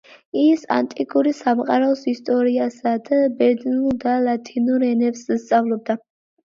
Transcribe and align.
ის 0.43 0.61
ანტიკური 0.75 1.33
სამყაროს 1.41 2.01
ისტორიასა 2.13 2.97
და 3.11 3.23
ბერძნულ 3.43 4.01
და 4.07 4.19
ლათინურ 4.27 4.91
ენებს 4.93 5.27
სწავლობდა. 5.45 6.03